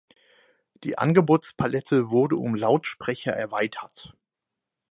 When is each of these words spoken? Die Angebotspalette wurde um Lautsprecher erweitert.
Die 0.83 0.97
Angebotspalette 0.97 2.09
wurde 2.09 2.35
um 2.35 2.55
Lautsprecher 2.55 3.33
erweitert. 3.33 4.15